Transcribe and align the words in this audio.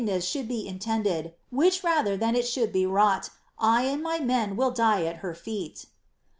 79 0.01 0.01
VKkedneas 0.19 0.27
should 0.31 0.47
be 0.47 0.67
intended, 0.67 1.33
which 1.51 1.83
rather 1.83 2.17
than 2.17 2.35
it 2.35 2.47
should 2.47 2.73
be 2.73 2.87
wrought, 2.87 3.29
1 3.59 3.85
and 3.85 4.01
my 4.01 4.19
men 4.19 4.55
will 4.55 4.71
die 4.71 5.03
at 5.05 5.17
her 5.17 5.35
feet. 5.35 5.85